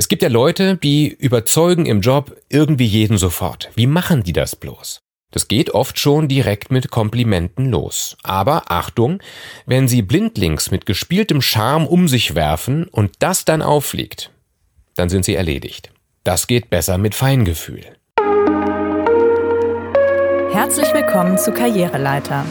Es 0.00 0.06
gibt 0.06 0.22
ja 0.22 0.28
Leute, 0.28 0.76
die 0.76 1.08
überzeugen 1.08 1.84
im 1.84 2.02
Job 2.02 2.36
irgendwie 2.48 2.86
jeden 2.86 3.18
sofort. 3.18 3.68
Wie 3.74 3.88
machen 3.88 4.22
die 4.22 4.32
das 4.32 4.54
bloß? 4.54 5.00
Das 5.32 5.48
geht 5.48 5.70
oft 5.70 5.98
schon 5.98 6.28
direkt 6.28 6.70
mit 6.70 6.92
Komplimenten 6.92 7.68
los. 7.68 8.16
Aber 8.22 8.70
Achtung, 8.70 9.20
wenn 9.66 9.88
sie 9.88 10.02
blindlings 10.02 10.70
mit 10.70 10.86
gespieltem 10.86 11.42
Charme 11.42 11.84
um 11.84 12.06
sich 12.06 12.36
werfen 12.36 12.84
und 12.84 13.10
das 13.18 13.44
dann 13.44 13.60
auffliegt, 13.60 14.30
dann 14.94 15.08
sind 15.08 15.24
sie 15.24 15.34
erledigt. 15.34 15.90
Das 16.22 16.46
geht 16.46 16.70
besser 16.70 16.96
mit 16.96 17.16
Feingefühl. 17.16 17.82
Herzlich 20.52 20.94
willkommen 20.94 21.38
zu 21.38 21.50
Karriereleiter. 21.50 22.46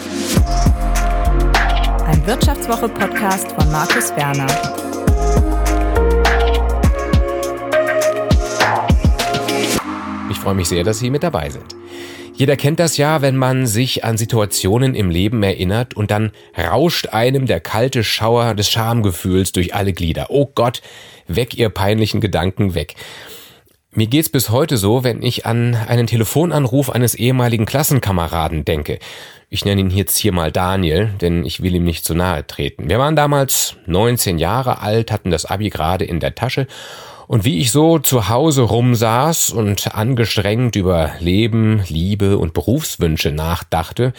Ein 2.06 2.28
Wirtschaftswoche-Podcast 2.28 3.54
von 3.54 3.72
Markus 3.72 4.14
Werner. 4.18 4.87
Freue 10.48 10.56
mich 10.56 10.70
sehr, 10.70 10.86
dass 10.86 11.00
Sie 11.00 11.10
mit 11.10 11.24
dabei 11.24 11.50
sind. 11.50 11.76
Jeder 12.34 12.56
kennt 12.56 12.80
das 12.80 12.96
ja, 12.96 13.22
wenn 13.22 13.36
man 13.36 13.68
sich 13.68 14.06
an 14.06 14.18
Situationen 14.18 14.96
im 14.96 15.10
Leben 15.10 15.44
erinnert 15.44 15.94
und 15.94 16.10
dann 16.10 16.32
rauscht 16.58 17.08
einem 17.08 17.48
der 17.48 17.60
kalte 17.60 18.02
Schauer 18.02 18.54
des 18.56 18.70
Schamgefühls 18.70 19.52
durch 19.52 19.76
alle 19.76 19.92
Glieder. 19.92 20.28
Oh 20.30 20.50
Gott, 20.56 20.82
weg 21.28 21.58
Ihr 21.58 21.68
peinlichen 21.68 22.22
Gedanken 22.22 22.76
weg. 22.76 22.96
Mir 23.98 24.06
geht's 24.06 24.30
bis 24.30 24.52
heute 24.52 24.78
so, 24.78 25.04
wenn 25.04 25.24
ich 25.24 25.48
an 25.48 25.74
einen 25.74 26.06
Telefonanruf 26.06 26.92
eines 26.92 27.16
ehemaligen 27.16 27.66
Klassenkameraden 27.66 28.64
denke. 28.64 29.00
Ich 29.50 29.66
nenne 29.66 29.82
ihn 29.82 29.90
jetzt 29.90 30.18
hier 30.18 30.34
mal 30.34 30.52
Daniel, 30.52 31.10
denn 31.20 31.44
ich 31.44 31.64
will 31.64 31.74
ihm 31.74 31.84
nicht 31.84 32.06
zu 32.06 32.14
nahe 32.14 32.46
treten. 32.46 32.90
Wir 32.90 33.00
waren 33.00 33.16
damals 33.16 33.76
19 33.88 34.38
Jahre 34.38 34.84
alt, 34.84 35.12
hatten 35.12 35.32
das 35.32 35.46
Abi 35.46 35.72
gerade 35.72 36.06
in 36.06 36.20
der 36.20 36.36
Tasche 36.36 36.68
und 37.26 37.44
wie 37.44 37.58
ich 37.58 37.72
so 37.72 37.98
zu 37.98 38.30
Hause 38.30 38.62
rumsaß 38.62 39.50
und 39.50 39.96
angestrengt 39.96 40.76
über 40.76 41.14
Leben, 41.18 41.82
Liebe 41.88 42.38
und 42.38 42.54
Berufswünsche 42.54 43.32
nachdachte, 43.32 44.14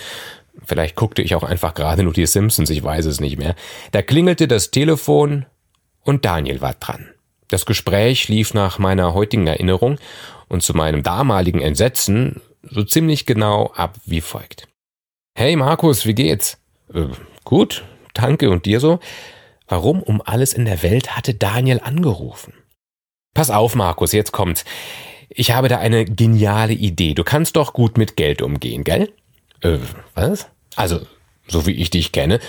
vielleicht 0.64 0.96
guckte 0.96 1.22
ich 1.22 1.36
auch 1.36 1.44
einfach 1.44 1.74
gerade 1.74 2.02
nur 2.02 2.14
die 2.14 2.26
Simpsons, 2.26 2.68
ich 2.70 2.82
weiß 2.82 3.06
es 3.06 3.20
nicht 3.20 3.38
mehr, 3.38 3.54
da 3.92 4.02
klingelte 4.02 4.48
das 4.48 4.72
Telefon 4.72 5.46
und 6.02 6.24
Daniel 6.24 6.60
war 6.60 6.74
dran. 6.74 7.10
Das 7.48 7.66
Gespräch 7.66 8.28
lief 8.28 8.54
nach 8.54 8.78
meiner 8.78 9.14
heutigen 9.14 9.46
Erinnerung 9.46 9.98
und 10.48 10.62
zu 10.62 10.74
meinem 10.74 11.02
damaligen 11.02 11.60
Entsetzen 11.60 12.40
so 12.62 12.84
ziemlich 12.84 13.26
genau 13.26 13.72
ab 13.74 13.96
wie 14.04 14.20
folgt. 14.20 14.68
Hey 15.34 15.56
Markus, 15.56 16.04
wie 16.04 16.14
geht's? 16.14 16.58
Äh, 16.92 17.06
gut, 17.44 17.84
danke 18.12 18.50
und 18.50 18.66
dir 18.66 18.80
so? 18.80 19.00
Warum 19.66 20.02
um 20.02 20.22
alles 20.22 20.52
in 20.52 20.64
der 20.64 20.82
Welt 20.82 21.16
hatte 21.16 21.34
Daniel 21.34 21.80
angerufen? 21.80 22.54
Pass 23.34 23.50
auf, 23.50 23.74
Markus, 23.74 24.12
jetzt 24.12 24.32
kommt's. 24.32 24.64
Ich 25.28 25.52
habe 25.52 25.68
da 25.68 25.78
eine 25.78 26.04
geniale 26.04 26.72
Idee. 26.72 27.14
Du 27.14 27.22
kannst 27.22 27.56
doch 27.56 27.72
gut 27.72 27.98
mit 27.98 28.16
Geld 28.16 28.42
umgehen, 28.42 28.82
gell? 28.82 29.12
Äh, 29.60 29.78
was? 30.14 30.48
Also, 30.74 31.00
so 31.48 31.66
wie 31.66 31.72
ich 31.72 31.90
dich 31.90 32.12
kenne, 32.12 32.40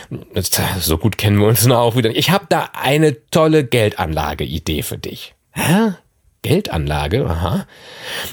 so 0.80 0.98
gut 0.98 1.18
kennen 1.18 1.40
wir 1.40 1.48
uns 1.48 1.66
noch 1.66 1.80
auch 1.80 1.96
wieder. 1.96 2.16
Ich 2.16 2.30
habe 2.30 2.46
da 2.50 2.70
eine 2.74 3.30
tolle 3.30 3.64
Geldanlage-Idee 3.66 4.84
für 4.84 4.98
dich. 4.98 5.34
Hä? 5.52 5.94
Geldanlage, 6.42 7.26
aha. 7.26 7.68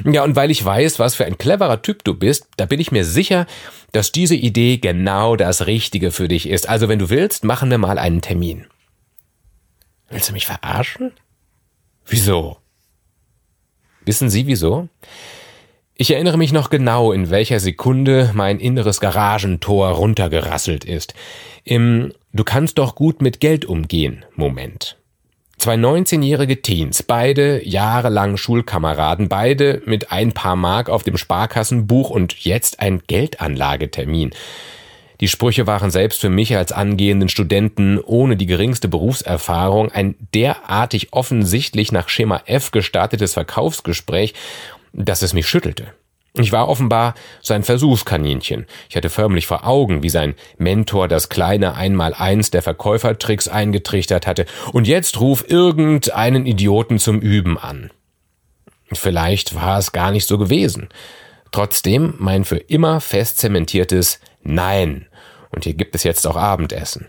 Ja, 0.05 0.23
und 0.23 0.36
weil 0.36 0.50
ich 0.50 0.64
weiß, 0.64 0.98
was 0.98 1.14
für 1.14 1.25
ein 1.25 1.39
cleverer 1.39 1.83
Typ 1.83 2.05
du 2.05 2.14
bist, 2.14 2.47
da 2.56 2.67
bin 2.67 2.78
ich 2.78 2.92
mir 2.92 3.05
sicher, 3.05 3.47
dass 3.92 4.12
diese 4.12 4.36
Idee 4.36 4.78
genau 4.78 5.36
das 5.36 5.67
Richtige 5.67 6.12
für 6.12 6.28
dich 6.28 6.48
ist. 6.48 6.69
Also 6.69 6.89
wenn 6.89 6.98
du 6.98 7.11
willst, 7.11 7.45
machen 7.45 7.70
wir 7.70 7.78
mal 7.78 7.98
einen 7.98 8.20
Termin. 8.20 8.67
Willst 10.08 10.28
du 10.28 10.33
mich 10.33 10.47
verarschen? 10.47 11.12
Wieso? 12.06 12.58
Wissen 14.05 14.30
Sie 14.30 14.47
wieso? 14.47 14.89
Ich 15.98 16.11
erinnere 16.11 16.36
mich 16.36 16.52
noch 16.52 16.69
genau, 16.69 17.11
in 17.11 17.30
welcher 17.30 17.58
Sekunde 17.58 18.30
mein 18.34 18.61
inneres 18.61 19.00
Garagentor 19.00 19.89
runtergerasselt 19.89 20.84
ist. 20.84 21.14
Im 21.64 22.12
Du 22.34 22.45
kannst 22.45 22.77
doch 22.77 22.95
gut 22.95 23.23
mit 23.23 23.40
Geld 23.40 23.64
umgehen 23.64 24.27
Moment. 24.35 24.98
Zwei 25.56 25.77
19-jährige 25.77 26.61
Teens, 26.61 27.02
beide 27.02 27.67
jahrelang 27.67 28.36
Schulkameraden, 28.36 29.30
beide 29.30 29.80
mit 29.86 30.12
ein 30.12 30.33
paar 30.33 30.55
Mark 30.55 30.90
auf 30.90 31.02
dem 31.02 31.17
Sparkassenbuch 31.17 32.11
und 32.11 32.45
jetzt 32.45 32.80
ein 32.80 33.01
Geldanlagetermin. 33.06 34.33
Die 35.20 35.29
Sprüche 35.29 35.67
waren 35.67 35.90
selbst 35.90 36.20
für 36.20 36.29
mich 36.29 36.55
als 36.56 36.73
angehenden 36.73 37.30
Studenten 37.30 37.98
ohne 37.98 38.36
die 38.36 38.45
geringste 38.45 38.89
Berufserfahrung 38.89 39.90
ein 39.90 40.14
derartig 40.35 41.14
offensichtlich 41.14 41.90
nach 41.90 42.11
Schema 42.11 42.42
F 42.45 42.70
gestartetes 42.70 43.33
Verkaufsgespräch, 43.33 44.35
dass 44.92 45.23
es 45.23 45.33
mich 45.33 45.47
schüttelte. 45.47 45.92
Ich 46.39 46.52
war 46.52 46.69
offenbar 46.69 47.14
sein 47.41 47.63
Versuchskaninchen. 47.63 48.67
Ich 48.91 48.97
hatte 48.97 49.08
förmlich 49.08 49.47
vor 49.47 49.67
Augen, 49.67 50.02
wie 50.02 50.11
sein 50.11 50.35
Mentor 50.58 51.08
das 51.08 51.30
kleine 51.30 51.74
Einmaleins 51.74 52.51
der 52.51 52.61
Verkäufertricks 52.61 53.48
eingetrichtert 53.48 54.27
hatte. 54.27 54.45
Und 54.73 54.86
jetzt 54.86 55.19
ruf 55.20 55.45
irgendeinen 55.48 56.45
Idioten 56.45 56.98
zum 56.98 57.20
Üben 57.20 57.57
an. 57.58 57.91
Vielleicht 58.92 59.55
war 59.55 59.79
es 59.79 59.92
gar 59.92 60.11
nicht 60.11 60.27
so 60.27 60.36
gewesen. 60.36 60.89
Trotzdem 61.53 62.14
mein 62.18 62.45
für 62.45 62.58
immer 62.58 63.01
fest 63.01 63.39
zementiertes 63.39 64.20
Nein. 64.42 65.07
Und 65.51 65.64
hier 65.64 65.74
gibt 65.74 65.95
es 65.95 66.05
jetzt 66.05 66.27
auch 66.27 66.36
Abendessen. 66.36 67.08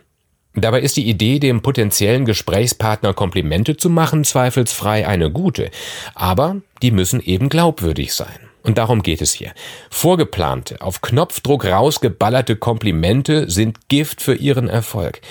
Dabei 0.60 0.82
ist 0.82 0.98
die 0.98 1.08
Idee, 1.08 1.38
dem 1.38 1.62
potenziellen 1.62 2.26
Gesprächspartner 2.26 3.14
Komplimente 3.14 3.78
zu 3.78 3.92
machen, 3.92 4.24
zweifelsfrei 4.24 5.08
eine 5.08 5.32
gute. 5.32 5.70
Aber 6.16 6.58
die 6.82 6.90
müssen 6.90 7.22
eben 7.22 7.48
glaubwürdig 7.48 8.14
sein. 8.14 8.40
Und 8.64 8.80
darum 8.80 9.04
geht 9.04 9.22
es 9.22 9.34
hier. 9.34 9.54
Vorgeplante, 9.92 10.82
auf 10.82 11.02
Knopfdruck 11.02 11.66
rausgeballerte 11.66 12.56
Komplimente 12.56 13.50
sind 13.52 13.88
Gift 13.88 14.20
für 14.20 14.34
ihren 14.34 14.68
Erfolg, 14.68 15.22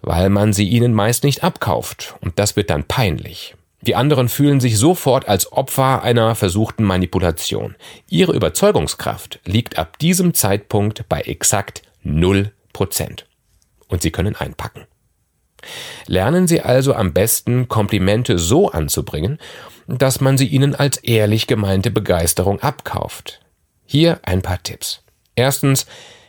weil 0.00 0.30
man 0.30 0.52
sie 0.52 0.68
ihnen 0.68 0.94
meist 0.94 1.24
nicht 1.24 1.42
abkauft. 1.42 2.14
Und 2.20 2.38
das 2.38 2.54
wird 2.54 2.70
dann 2.70 2.84
peinlich. 2.84 3.56
Die 3.80 3.96
anderen 3.96 4.28
fühlen 4.28 4.60
sich 4.60 4.78
sofort 4.78 5.28
als 5.28 5.52
Opfer 5.52 6.04
einer 6.04 6.36
versuchten 6.36 6.84
Manipulation. 6.84 7.74
Ihre 8.08 8.32
Überzeugungskraft 8.32 9.40
liegt 9.44 9.76
ab 9.76 9.98
diesem 9.98 10.34
Zeitpunkt 10.34 11.08
bei 11.08 11.22
exakt 11.22 11.82
null 12.04 12.52
Prozent. 12.72 13.27
Und 13.88 14.02
Sie 14.02 14.10
können 14.10 14.36
einpacken. 14.36 14.86
Lernen 16.06 16.46
Sie 16.46 16.60
also 16.60 16.94
am 16.94 17.12
besten, 17.12 17.68
Komplimente 17.68 18.38
so 18.38 18.70
anzubringen, 18.70 19.38
dass 19.86 20.20
man 20.20 20.36
sie 20.36 20.46
Ihnen 20.46 20.74
als 20.74 20.98
ehrlich 20.98 21.46
gemeinte 21.46 21.90
Begeisterung 21.90 22.60
abkauft. 22.60 23.40
Hier 23.86 24.20
ein 24.22 24.42
paar 24.42 24.62
Tipps. 24.62 25.02
Erstens, 25.34 25.86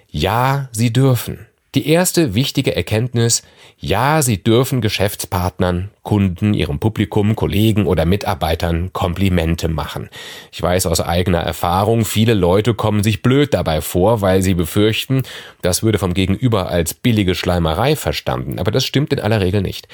ja, 0.07 0.69
Sie 0.71 0.93
dürfen. 0.93 1.48
Die 1.75 1.87
erste 1.87 2.33
wichtige 2.33 2.75
Erkenntnis, 2.75 3.43
ja, 3.77 4.23
Sie 4.23 4.41
dürfen 4.41 4.81
Geschäftspartnern, 4.81 5.91
Kunden, 6.01 6.55
Ihrem 6.55 6.79
Publikum, 6.79 7.35
Kollegen 7.35 7.85
oder 7.85 8.05
Mitarbeitern 8.05 8.91
Komplimente 8.91 9.67
machen. 9.67 10.09
Ich 10.51 10.59
weiß 10.63 10.87
aus 10.87 10.99
eigener 10.99 11.41
Erfahrung, 11.41 12.05
viele 12.05 12.33
Leute 12.33 12.73
kommen 12.73 13.03
sich 13.03 13.21
blöd 13.21 13.53
dabei 13.53 13.81
vor, 13.81 14.21
weil 14.21 14.41
sie 14.41 14.55
befürchten, 14.55 15.21
das 15.61 15.83
würde 15.83 15.99
vom 15.99 16.15
Gegenüber 16.15 16.69
als 16.69 16.95
billige 16.95 17.35
Schleimerei 17.35 17.95
verstanden. 17.95 18.57
Aber 18.57 18.71
das 18.71 18.83
stimmt 18.83 19.13
in 19.13 19.19
aller 19.19 19.39
Regel 19.39 19.61
nicht. 19.61 19.87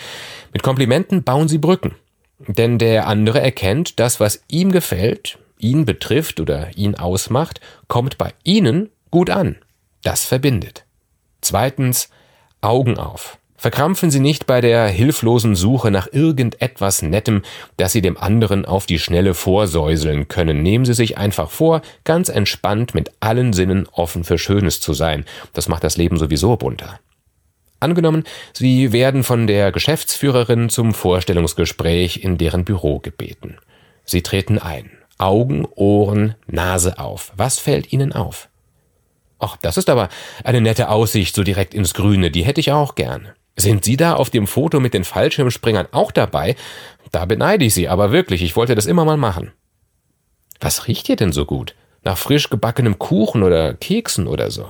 Mit 0.53 0.63
Komplimenten 0.63 1.23
bauen 1.23 1.49
Sie 1.49 1.57
Brücken. 1.57 1.95
Denn 2.39 2.77
der 2.77 3.07
andere 3.07 3.41
erkennt, 3.41 3.99
das, 3.99 4.21
was 4.21 4.43
ihm 4.47 4.71
gefällt, 4.71 5.39
ihn 5.59 5.83
betrifft 5.83 6.39
oder 6.39 6.69
ihn 6.77 6.95
ausmacht, 6.95 7.59
kommt 7.89 8.17
bei 8.17 8.33
Ihnen 8.45 8.89
gut 9.11 9.29
an. 9.29 9.57
Das 10.03 10.23
verbindet. 10.23 10.84
Zweitens, 11.45 12.09
Augen 12.61 12.97
auf. 12.97 13.37
Verkrampfen 13.55 14.09
Sie 14.09 14.19
nicht 14.19 14.47
bei 14.47 14.61
der 14.61 14.87
hilflosen 14.87 15.55
Suche 15.55 15.91
nach 15.91 16.07
irgendetwas 16.11 17.03
Nettem, 17.03 17.43
das 17.77 17.91
Sie 17.91 18.01
dem 18.01 18.17
anderen 18.17 18.65
auf 18.65 18.87
die 18.87 18.97
Schnelle 18.97 19.35
vorsäuseln 19.35 20.27
können. 20.27 20.63
Nehmen 20.63 20.85
Sie 20.85 20.95
sich 20.95 21.19
einfach 21.19 21.51
vor, 21.51 21.83
ganz 22.03 22.29
entspannt 22.29 22.95
mit 22.95 23.11
allen 23.19 23.53
Sinnen 23.53 23.87
offen 23.91 24.23
für 24.23 24.39
Schönes 24.39 24.81
zu 24.81 24.93
sein. 24.93 25.23
Das 25.53 25.67
macht 25.67 25.83
das 25.83 25.97
Leben 25.97 26.17
sowieso 26.17 26.57
bunter. 26.57 26.99
Angenommen, 27.79 28.23
Sie 28.53 28.91
werden 28.91 29.23
von 29.23 29.45
der 29.45 29.71
Geschäftsführerin 29.71 30.69
zum 30.69 30.95
Vorstellungsgespräch 30.95 32.23
in 32.23 32.39
deren 32.39 32.65
Büro 32.65 32.97
gebeten. 32.97 33.59
Sie 34.03 34.23
treten 34.23 34.57
ein. 34.57 34.89
Augen, 35.19 35.67
Ohren, 35.75 36.33
Nase 36.47 36.97
auf. 36.97 37.31
Was 37.37 37.59
fällt 37.59 37.93
Ihnen 37.93 38.13
auf? 38.13 38.49
Ach, 39.39 39.57
das 39.57 39.77
ist 39.77 39.89
aber 39.89 40.09
eine 40.43 40.61
nette 40.61 40.89
Aussicht 40.89 41.35
so 41.35 41.43
direkt 41.43 41.73
ins 41.73 41.93
Grüne, 41.93 42.31
die 42.31 42.43
hätte 42.43 42.61
ich 42.61 42.71
auch 42.71 42.95
gern. 42.95 43.29
Sind 43.57 43.85
Sie 43.85 43.97
da 43.97 44.15
auf 44.15 44.29
dem 44.29 44.47
Foto 44.47 44.79
mit 44.79 44.93
den 44.93 45.03
Fallschirmspringern 45.03 45.87
auch 45.91 46.11
dabei? 46.11 46.55
Da 47.11 47.25
beneide 47.25 47.65
ich 47.65 47.73
Sie, 47.73 47.87
aber 47.87 48.11
wirklich, 48.11 48.41
ich 48.41 48.55
wollte 48.55 48.75
das 48.75 48.85
immer 48.85 49.05
mal 49.05 49.17
machen. 49.17 49.51
Was 50.59 50.87
riecht 50.87 51.07
hier 51.07 51.15
denn 51.15 51.31
so 51.31 51.45
gut? 51.45 51.75
Nach 52.03 52.17
frisch 52.17 52.49
gebackenem 52.49 52.99
Kuchen 52.99 53.43
oder 53.43 53.73
Keksen 53.73 54.27
oder 54.27 54.51
so? 54.51 54.67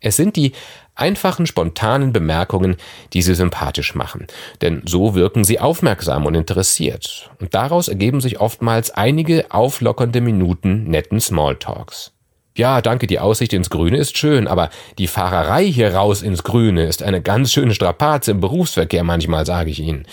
Es 0.00 0.16
sind 0.16 0.36
die 0.36 0.52
einfachen, 0.94 1.46
spontanen 1.46 2.12
Bemerkungen, 2.12 2.76
die 3.12 3.22
sie 3.22 3.34
sympathisch 3.34 3.94
machen. 3.94 4.26
Denn 4.62 4.82
so 4.86 5.14
wirken 5.14 5.44
sie 5.44 5.60
aufmerksam 5.60 6.26
und 6.26 6.34
interessiert. 6.34 7.30
Und 7.38 7.54
daraus 7.54 7.88
ergeben 7.88 8.20
sich 8.20 8.40
oftmals 8.40 8.90
einige 8.90 9.50
auflockernde 9.50 10.20
Minuten 10.20 10.84
netten 10.84 11.20
Smalltalks. 11.20 12.12
Ja, 12.56 12.82
danke, 12.82 13.06
die 13.06 13.20
Aussicht 13.20 13.52
ins 13.52 13.70
Grüne 13.70 13.96
ist 13.96 14.18
schön, 14.18 14.48
aber 14.48 14.70
die 14.98 15.06
Fahrerei 15.06 15.64
hier 15.64 15.94
raus 15.94 16.22
ins 16.22 16.42
Grüne 16.42 16.86
ist 16.86 17.02
eine 17.02 17.22
ganz 17.22 17.52
schöne 17.52 17.74
Strapaze 17.74 18.32
im 18.32 18.40
Berufsverkehr 18.40 19.04
manchmal, 19.04 19.46
sage 19.46 19.70
ich 19.70 19.80
Ihnen. 19.80 20.06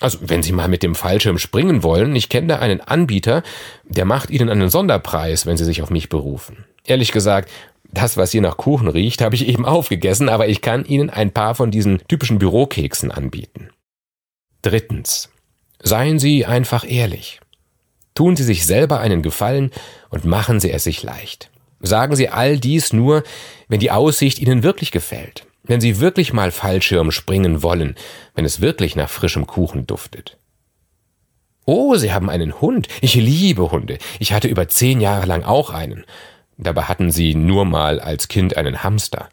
Also, 0.00 0.18
wenn 0.22 0.42
Sie 0.42 0.52
mal 0.52 0.68
mit 0.68 0.82
dem 0.82 0.94
Fallschirm 0.94 1.38
springen 1.38 1.82
wollen, 1.82 2.14
ich 2.14 2.28
kenne 2.28 2.46
da 2.46 2.58
einen 2.60 2.80
Anbieter, 2.80 3.42
der 3.84 4.04
macht 4.04 4.30
Ihnen 4.30 4.48
einen 4.48 4.70
Sonderpreis, 4.70 5.44
wenn 5.44 5.56
Sie 5.56 5.64
sich 5.64 5.82
auf 5.82 5.90
mich 5.90 6.08
berufen. 6.08 6.64
Ehrlich 6.84 7.12
gesagt, 7.12 7.50
das, 7.90 8.16
was 8.16 8.30
hier 8.30 8.42
nach 8.42 8.56
Kuchen 8.56 8.88
riecht, 8.88 9.20
habe 9.20 9.34
ich 9.34 9.48
eben 9.48 9.66
aufgegessen, 9.66 10.28
aber 10.28 10.48
ich 10.48 10.60
kann 10.62 10.84
Ihnen 10.84 11.10
ein 11.10 11.32
paar 11.32 11.54
von 11.54 11.70
diesen 11.70 12.00
typischen 12.06 12.38
Bürokeksen 12.38 13.10
anbieten. 13.10 13.70
Drittens. 14.62 15.30
Seien 15.80 16.18
Sie 16.18 16.46
einfach 16.46 16.84
ehrlich. 16.88 17.40
Tun 18.18 18.34
Sie 18.34 18.42
sich 18.42 18.66
selber 18.66 18.98
einen 18.98 19.22
Gefallen 19.22 19.70
und 20.10 20.24
machen 20.24 20.58
Sie 20.58 20.72
es 20.72 20.82
sich 20.82 21.04
leicht. 21.04 21.52
Sagen 21.78 22.16
Sie 22.16 22.28
all 22.28 22.58
dies 22.58 22.92
nur, 22.92 23.22
wenn 23.68 23.78
die 23.78 23.92
Aussicht 23.92 24.40
Ihnen 24.40 24.64
wirklich 24.64 24.90
gefällt, 24.90 25.46
wenn 25.62 25.80
Sie 25.80 26.00
wirklich 26.00 26.32
mal 26.32 26.50
Fallschirm 26.50 27.12
springen 27.12 27.62
wollen, 27.62 27.94
wenn 28.34 28.44
es 28.44 28.60
wirklich 28.60 28.96
nach 28.96 29.08
frischem 29.08 29.46
Kuchen 29.46 29.86
duftet. 29.86 30.36
Oh, 31.64 31.94
Sie 31.94 32.12
haben 32.12 32.28
einen 32.28 32.60
Hund. 32.60 32.88
Ich 33.02 33.14
liebe 33.14 33.70
Hunde. 33.70 33.98
Ich 34.18 34.32
hatte 34.32 34.48
über 34.48 34.66
zehn 34.66 35.00
Jahre 35.00 35.26
lang 35.26 35.44
auch 35.44 35.70
einen. 35.70 36.04
Dabei 36.56 36.82
hatten 36.82 37.12
Sie 37.12 37.36
nur 37.36 37.66
mal 37.66 38.00
als 38.00 38.26
Kind 38.26 38.56
einen 38.56 38.82
Hamster. 38.82 39.28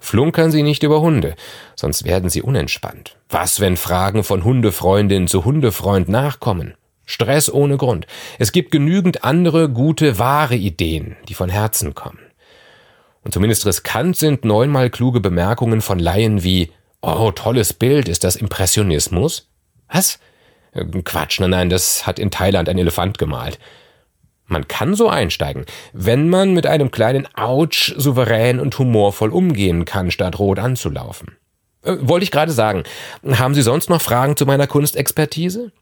Flunkern 0.00 0.52
Sie 0.52 0.62
nicht 0.62 0.84
über 0.84 1.00
Hunde, 1.00 1.34
sonst 1.74 2.04
werden 2.04 2.30
Sie 2.30 2.42
unentspannt. 2.42 3.16
Was, 3.28 3.58
wenn 3.58 3.76
Fragen 3.76 4.22
von 4.22 4.44
Hundefreundin 4.44 5.26
zu 5.26 5.44
Hundefreund 5.44 6.08
nachkommen? 6.08 6.74
Stress 7.12 7.52
ohne 7.52 7.76
Grund. 7.76 8.06
Es 8.38 8.52
gibt 8.52 8.70
genügend 8.70 9.24
andere 9.24 9.68
gute, 9.68 10.18
wahre 10.18 10.56
Ideen, 10.56 11.16
die 11.28 11.34
von 11.34 11.48
Herzen 11.48 11.94
kommen. 11.94 12.20
Und 13.22 13.32
zumindest 13.32 13.66
riskant 13.66 14.16
sind 14.16 14.44
neunmal 14.44 14.90
kluge 14.90 15.20
Bemerkungen 15.20 15.80
von 15.80 15.98
Laien 15.98 16.42
wie 16.42 16.72
Oh, 17.02 17.32
tolles 17.32 17.72
Bild, 17.72 18.08
ist 18.08 18.22
das 18.22 18.36
Impressionismus? 18.36 19.48
Was? 19.90 20.20
Quatsch, 21.04 21.40
nein, 21.40 21.50
nein, 21.50 21.68
das 21.68 22.06
hat 22.06 22.18
in 22.18 22.30
Thailand 22.30 22.68
ein 22.68 22.78
Elefant 22.78 23.18
gemalt. 23.18 23.58
Man 24.46 24.68
kann 24.68 24.94
so 24.94 25.08
einsteigen, 25.08 25.66
wenn 25.92 26.28
man 26.28 26.54
mit 26.54 26.66
einem 26.66 26.90
kleinen 26.90 27.26
Autsch 27.34 27.94
souverän 27.96 28.60
und 28.60 28.78
humorvoll 28.78 29.30
umgehen 29.30 29.84
kann, 29.84 30.10
statt 30.10 30.38
rot 30.38 30.58
anzulaufen. 30.58 31.36
Äh, 31.82 31.96
wollte 32.00 32.24
ich 32.24 32.30
gerade 32.30 32.52
sagen. 32.52 32.84
Haben 33.26 33.54
Sie 33.54 33.62
sonst 33.62 33.90
noch 33.90 34.00
Fragen 34.00 34.36
zu 34.36 34.46
meiner 34.46 34.66
Kunstexpertise? 34.66 35.72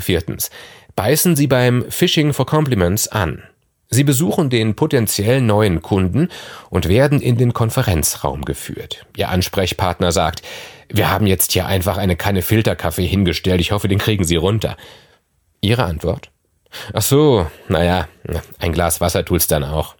Viertens. 0.00 0.50
Beißen 0.96 1.36
Sie 1.36 1.46
beim 1.46 1.84
Phishing 1.90 2.32
for 2.32 2.46
Compliments 2.46 3.08
an. 3.08 3.42
Sie 3.88 4.04
besuchen 4.04 4.50
den 4.50 4.76
potenziell 4.76 5.40
neuen 5.40 5.82
Kunden 5.82 6.28
und 6.70 6.88
werden 6.88 7.20
in 7.20 7.36
den 7.36 7.52
Konferenzraum 7.52 8.44
geführt. 8.44 9.04
Ihr 9.16 9.28
Ansprechpartner 9.30 10.12
sagt, 10.12 10.42
wir 10.88 11.10
haben 11.10 11.26
jetzt 11.26 11.52
hier 11.52 11.66
einfach 11.66 11.96
eine 11.96 12.16
Kanne 12.16 12.42
Filterkaffee 12.42 13.06
hingestellt, 13.06 13.60
ich 13.60 13.72
hoffe, 13.72 13.88
den 13.88 13.98
kriegen 13.98 14.24
Sie 14.24 14.36
runter. 14.36 14.76
Ihre 15.60 15.84
Antwort? 15.84 16.30
Ach 16.92 17.02
so, 17.02 17.50
naja, 17.68 18.06
ein 18.58 18.72
Glas 18.72 19.00
Wasser 19.00 19.24
tut's 19.24 19.48
dann 19.48 19.64
auch. 19.64 19.96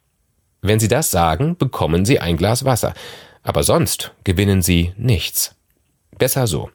Wenn 0.62 0.78
Sie 0.78 0.88
das 0.88 1.10
sagen, 1.10 1.56
bekommen 1.56 2.04
Sie 2.04 2.20
ein 2.20 2.36
Glas 2.36 2.64
Wasser. 2.64 2.94
Aber 3.42 3.62
sonst 3.62 4.12
gewinnen 4.24 4.62
Sie 4.62 4.92
nichts. 4.96 5.54
Besser 6.18 6.46
so. 6.46 6.70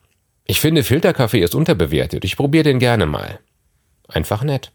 Ich 0.46 0.60
finde, 0.60 0.84
Filterkaffee 0.84 1.40
ist 1.40 1.54
unterbewertet. 1.54 2.24
Ich 2.24 2.36
probiere 2.36 2.64
den 2.64 2.78
gerne 2.78 3.06
mal. 3.06 3.40
Einfach 4.08 4.42
nett. 4.42 4.72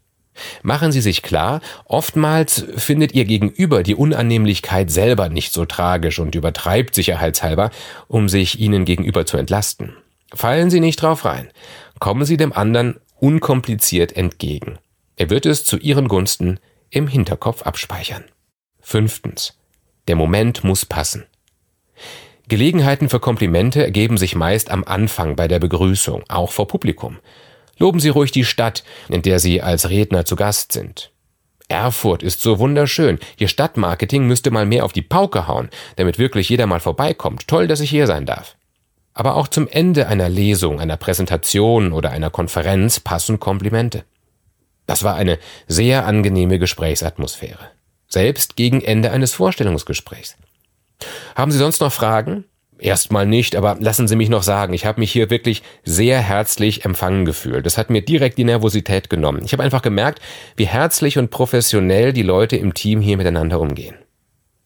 Machen 0.62 0.92
Sie 0.92 1.00
sich 1.00 1.22
klar, 1.22 1.60
oftmals 1.84 2.64
findet 2.76 3.12
Ihr 3.12 3.24
Gegenüber 3.24 3.82
die 3.82 3.94
Unannehmlichkeit 3.94 4.90
selber 4.90 5.28
nicht 5.28 5.52
so 5.52 5.66
tragisch 5.66 6.18
und 6.18 6.34
übertreibt 6.34 6.94
sicherheitshalber, 6.94 7.70
um 8.08 8.28
sich 8.28 8.58
Ihnen 8.58 8.84
gegenüber 8.84 9.26
zu 9.26 9.36
entlasten. 9.36 9.94
Fallen 10.34 10.70
Sie 10.70 10.80
nicht 10.80 11.02
drauf 11.02 11.24
rein. 11.24 11.50
Kommen 11.98 12.24
Sie 12.24 12.36
dem 12.36 12.52
anderen 12.52 12.98
unkompliziert 13.18 14.16
entgegen. 14.16 14.78
Er 15.16 15.28
wird 15.28 15.44
es 15.44 15.64
zu 15.64 15.76
Ihren 15.76 16.08
Gunsten 16.08 16.58
im 16.90 17.06
Hinterkopf 17.08 17.62
abspeichern. 17.62 18.24
Fünftens. 18.80 19.58
Der 20.08 20.16
Moment 20.16 20.64
muss 20.64 20.86
passen. 20.86 21.26
Gelegenheiten 22.52 23.08
für 23.08 23.18
Komplimente 23.18 23.82
ergeben 23.82 24.18
sich 24.18 24.34
meist 24.34 24.70
am 24.70 24.84
Anfang 24.84 25.36
bei 25.36 25.48
der 25.48 25.58
Begrüßung, 25.58 26.22
auch 26.28 26.52
vor 26.52 26.68
Publikum. 26.68 27.18
Loben 27.78 27.98
Sie 27.98 28.10
ruhig 28.10 28.30
die 28.30 28.44
Stadt, 28.44 28.84
in 29.08 29.22
der 29.22 29.38
Sie 29.38 29.62
als 29.62 29.88
Redner 29.88 30.26
zu 30.26 30.36
Gast 30.36 30.70
sind. 30.72 31.12
Erfurt 31.68 32.22
ist 32.22 32.42
so 32.42 32.58
wunderschön. 32.58 33.18
Ihr 33.38 33.48
Stadtmarketing 33.48 34.26
müsste 34.26 34.50
mal 34.50 34.66
mehr 34.66 34.84
auf 34.84 34.92
die 34.92 35.00
Pauke 35.00 35.48
hauen, 35.48 35.70
damit 35.96 36.18
wirklich 36.18 36.50
jeder 36.50 36.66
mal 36.66 36.80
vorbeikommt. 36.80 37.48
Toll, 37.48 37.68
dass 37.68 37.80
ich 37.80 37.88
hier 37.88 38.06
sein 38.06 38.26
darf. 38.26 38.54
Aber 39.14 39.36
auch 39.36 39.48
zum 39.48 39.66
Ende 39.66 40.06
einer 40.06 40.28
Lesung, 40.28 40.78
einer 40.78 40.98
Präsentation 40.98 41.90
oder 41.90 42.10
einer 42.10 42.28
Konferenz 42.28 43.00
passen 43.00 43.40
Komplimente. 43.40 44.04
Das 44.84 45.04
war 45.04 45.14
eine 45.14 45.38
sehr 45.68 46.04
angenehme 46.04 46.58
Gesprächsatmosphäre. 46.58 47.70
Selbst 48.08 48.56
gegen 48.56 48.82
Ende 48.82 49.10
eines 49.10 49.32
Vorstellungsgesprächs. 49.32 50.36
Haben 51.34 51.50
Sie 51.50 51.58
sonst 51.58 51.80
noch 51.80 51.92
Fragen? 51.92 52.44
Erstmal 52.78 53.26
nicht, 53.26 53.54
aber 53.54 53.76
lassen 53.78 54.08
Sie 54.08 54.16
mich 54.16 54.28
noch 54.28 54.42
sagen, 54.42 54.74
ich 54.74 54.86
habe 54.86 54.98
mich 54.98 55.12
hier 55.12 55.30
wirklich 55.30 55.62
sehr 55.84 56.20
herzlich 56.20 56.84
empfangen 56.84 57.24
gefühlt. 57.24 57.64
Das 57.64 57.78
hat 57.78 57.90
mir 57.90 58.02
direkt 58.02 58.38
die 58.38 58.44
Nervosität 58.44 59.08
genommen. 59.08 59.42
Ich 59.44 59.52
habe 59.52 59.62
einfach 59.62 59.82
gemerkt, 59.82 60.20
wie 60.56 60.66
herzlich 60.66 61.16
und 61.16 61.30
professionell 61.30 62.12
die 62.12 62.22
Leute 62.22 62.56
im 62.56 62.74
Team 62.74 63.00
hier 63.00 63.16
miteinander 63.16 63.60
umgehen. 63.60 63.94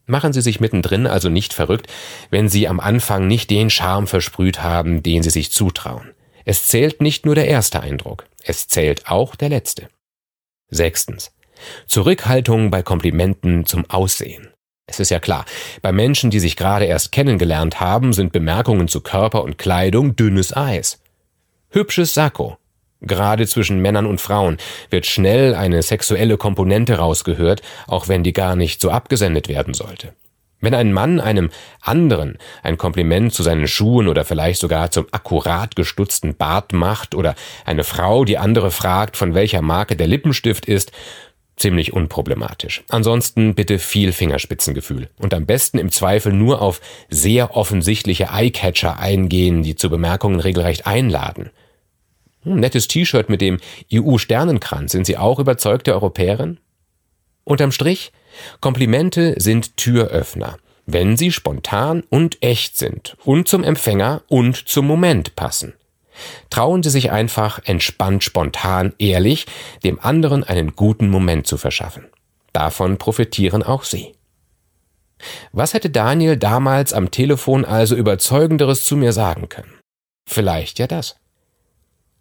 Machen 0.07 0.33
Sie 0.33 0.41
sich 0.41 0.61
mittendrin 0.61 1.07
also 1.07 1.29
nicht 1.29 1.53
verrückt, 1.53 1.93
wenn 2.31 2.49
Sie 2.49 2.69
am 2.69 2.81
Anfang 2.81 3.27
nicht 3.27 3.51
den 3.51 3.69
Charme 3.69 4.07
versprüht 4.07 4.63
haben, 4.63 5.03
den 5.03 5.23
Sie 5.23 5.31
sich 5.31 5.53
zutrauen. 5.53 6.13
Es 6.47 6.67
zählt 6.69 7.03
nicht 7.03 7.27
nur 7.27 7.35
der 7.35 7.49
erste 7.49 7.81
Eindruck, 7.81 8.25
es 8.43 8.67
zählt 8.69 9.09
auch 9.09 9.35
der 9.35 9.51
letzte. 9.51 9.89
Sechstens. 10.69 11.33
Zurückhaltung 11.87 12.71
bei 12.71 12.83
Komplimenten 12.83 13.67
zum 13.67 13.91
Aussehen. 13.91 14.49
Es 14.89 15.01
ist 15.01 15.11
ja 15.11 15.19
klar, 15.19 15.45
bei 15.83 15.91
Menschen, 15.91 16.31
die 16.31 16.39
sich 16.39 16.57
gerade 16.57 16.85
erst 16.85 17.11
kennengelernt 17.11 17.81
haben, 17.81 18.13
sind 18.13 18.31
Bemerkungen 18.33 18.87
zu 18.87 19.01
Körper 19.01 19.43
und 19.43 19.59
Kleidung 19.59 20.15
dünnes 20.15 20.57
Eis. 20.57 21.01
Hübsches 21.71 22.15
Sakko. 22.15 22.57
Gerade 23.01 23.49
zwischen 23.49 23.81
Männern 23.81 24.07
und 24.07 24.21
Frauen 24.21 24.59
wird 24.89 25.05
schnell 25.05 25.57
eine 25.57 25.83
sexuelle 25.83 26.37
Komponente 26.37 26.99
rausgehört, 26.99 27.63
auch 27.89 28.07
wenn 28.07 28.23
die 28.23 28.33
gar 28.33 28.55
nicht 28.55 28.81
so 28.81 28.91
abgesendet 28.91 29.49
werden 29.49 29.75
sollte. 29.75 30.15
Wenn 30.61 30.73
ein 30.73 30.93
Mann 30.93 31.21
einem 31.21 31.51
anderen 31.83 32.39
ein 32.63 32.79
Kompliment 32.79 33.35
zu 33.35 33.43
seinen 33.43 33.69
Schuhen 33.69 34.09
oder 34.09 34.25
vielleicht 34.25 34.61
sogar 34.61 34.91
zum 34.91 35.07
akkurat 35.11 35.77
gestutzten 35.77 36.35
Bart 36.35 36.73
macht 36.73 37.15
oder 37.15 37.35
eine 37.67 37.85
Frau 37.85 38.25
die 38.25 38.39
andere 38.39 38.71
fragt, 38.71 39.17
von 39.17 39.35
welcher 39.35 39.61
Marke 39.61 39.97
der 39.97 40.07
Lippenstift 40.07 40.65
ist, 40.65 40.93
ziemlich 41.57 41.93
unproblematisch. 41.93 42.85
Ansonsten 42.89 43.55
bitte 43.55 43.79
viel 43.79 44.13
Fingerspitzengefühl 44.13 45.09
und 45.19 45.33
am 45.35 45.47
besten 45.47 45.79
im 45.79 45.91
Zweifel 45.91 46.33
nur 46.33 46.61
auf 46.61 46.81
sehr 47.09 47.57
offensichtliche 47.57 48.29
Eyecatcher 48.33 48.99
eingehen, 48.99 49.63
die 49.63 49.75
zu 49.75 49.89
Bemerkungen 49.89 50.41
regelrecht 50.41 50.87
einladen. 50.87 51.51
Hm, 52.43 52.61
nettes 52.61 52.89
T-Shirt 52.89 53.29
mit 53.29 53.41
dem 53.41 53.59
EU-Sternenkranz. 53.93 54.93
Sind 54.93 55.07
Sie 55.07 55.17
auch 55.17 55.39
überzeugte 55.39 55.95
Europäerin? 55.95 56.59
Unterm 57.45 57.73
Strich, 57.73 58.13
Komplimente 58.61 59.35
sind 59.39 59.77
Türöffner, 59.77 60.59
wenn 60.85 61.17
sie 61.17 61.33
spontan 61.33 62.03
und 62.11 62.43
echt 62.43 62.77
sind 62.77 63.17
und 63.25 63.49
zum 63.49 63.63
Empfänger 63.65 64.23
und 64.29 64.69
zum 64.69 64.87
Moment 64.87 65.37
passen. 65.37 65.75
Trauen 66.51 66.83
Sie 66.83 66.91
sich 66.91 67.11
einfach 67.11 67.61
entspannt, 67.65 68.25
spontan, 68.25 68.95
ehrlich, 68.99 69.47
dem 69.85 70.01
anderen 70.01 70.45
einen 70.45 70.75
guten 70.77 71.09
Moment 71.09 71.47
zu 71.47 71.57
verschaffen. 71.57 72.07
Davon 72.53 72.99
profitieren 72.99 73.63
auch 73.63 73.85
Sie. 73.85 74.15
Was 75.53 75.75
hätte 75.75 75.91
Daniel 75.91 76.37
damals 76.37 76.93
am 76.93 77.11
Telefon 77.11 77.65
also 77.65 77.97
überzeugenderes 77.97 78.85
zu 78.85 78.97
mir 78.97 79.13
sagen 79.13 79.49
können? 79.49 79.79
Vielleicht 80.29 80.79
ja 80.79 80.87
das. 80.87 81.17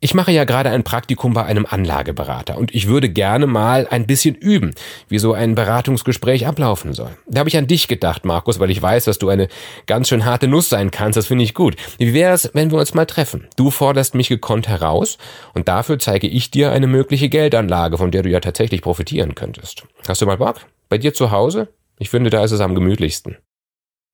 Ich 0.05 0.13
mache 0.13 0.31
ja 0.31 0.43
gerade 0.43 0.69
ein 0.69 0.83
Praktikum 0.83 1.33
bei 1.33 1.45
einem 1.45 1.65
Anlageberater 1.67 2.59
und 2.59 2.75
ich 2.75 2.85
würde 2.85 3.09
gerne 3.09 3.47
mal 3.47 3.87
ein 3.89 4.05
bisschen 4.05 4.35
üben, 4.35 4.75
wie 5.09 5.17
so 5.17 5.33
ein 5.33 5.55
Beratungsgespräch 5.55 6.45
ablaufen 6.45 6.93
soll. 6.93 7.09
Da 7.25 7.39
habe 7.39 7.49
ich 7.49 7.57
an 7.57 7.65
dich 7.65 7.87
gedacht, 7.87 8.23
Markus, 8.23 8.59
weil 8.59 8.69
ich 8.69 8.79
weiß, 8.79 9.05
dass 9.05 9.17
du 9.17 9.29
eine 9.29 9.47
ganz 9.87 10.09
schön 10.09 10.23
harte 10.23 10.47
Nuss 10.47 10.69
sein 10.69 10.91
kannst. 10.91 11.17
Das 11.17 11.25
finde 11.25 11.43
ich 11.43 11.55
gut. 11.55 11.75
Wie 11.97 12.13
wäre 12.13 12.35
es, 12.35 12.51
wenn 12.53 12.69
wir 12.69 12.77
uns 12.77 12.93
mal 12.93 13.07
treffen? 13.07 13.47
Du 13.55 13.71
forderst 13.71 14.13
mich 14.13 14.29
gekonnt 14.29 14.67
heraus 14.67 15.17
und 15.55 15.67
dafür 15.67 15.97
zeige 15.97 16.27
ich 16.27 16.51
dir 16.51 16.71
eine 16.71 16.85
mögliche 16.85 17.27
Geldanlage, 17.27 17.97
von 17.97 18.11
der 18.11 18.21
du 18.21 18.29
ja 18.29 18.41
tatsächlich 18.41 18.83
profitieren 18.83 19.33
könntest. 19.33 19.85
Hast 20.07 20.21
du 20.21 20.27
mal 20.27 20.37
Bock? 20.37 20.57
Bei 20.87 20.99
dir 20.99 21.15
zu 21.15 21.31
Hause? 21.31 21.69
Ich 21.97 22.11
finde, 22.11 22.29
da 22.29 22.43
ist 22.43 22.51
es 22.51 22.61
am 22.61 22.75
gemütlichsten. 22.75 23.37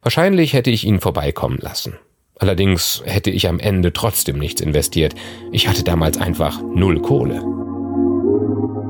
Wahrscheinlich 0.02 0.54
hätte 0.54 0.72
ich 0.72 0.86
ihn 0.86 1.02
vorbeikommen 1.02 1.58
lassen. 1.58 2.00
Allerdings 2.42 3.04
hätte 3.06 3.30
ich 3.30 3.48
am 3.48 3.60
Ende 3.60 3.94
trotzdem 3.94 4.40
nichts 4.40 4.62
investiert. 4.62 5.14
Ich 5.52 5.68
hatte 5.68 5.84
damals 5.84 6.20
einfach 6.20 6.60
null 6.74 7.00
Kohle. 7.00 7.36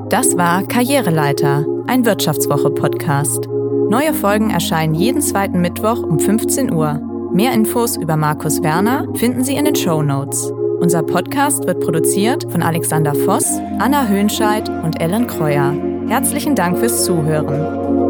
Das 0.10 0.38
war 0.38 0.64
Karriereleiter, 0.64 1.66
ein 1.86 2.06
Wirtschaftswoche-Podcast. 2.06 3.50
Neue 3.90 4.14
Folgen 4.14 4.52
erscheinen 4.52 4.96
jeden 4.96 5.22
zweiten 5.22 5.60
Mittwoch 5.60 6.02
um 6.02 6.18
15 6.18 6.72
Uhr. 6.72 7.02
Mehr 7.34 7.52
Infos 7.52 7.98
über 7.98 8.16
Markus 8.16 8.64
Werner 8.64 9.06
finden 9.16 9.44
Sie 9.44 9.58
in 9.58 9.66
den 9.66 9.76
Show 9.76 10.02
Notes. 10.02 10.50
Unser 10.80 11.04
Podcast 11.04 11.68
wird 11.68 11.82
produziert 11.82 12.50
von 12.50 12.64
Alexander 12.64 13.14
Voss, 13.14 13.60
Anna 13.80 14.08
Höhnscheid 14.08 14.70
und 14.70 15.02
Ellen 15.02 15.28
Kreuer. 15.28 15.76
Herzlichen 16.08 16.56
Dank 16.56 16.80
fürs 16.80 17.04
Zuhören. 17.04 18.01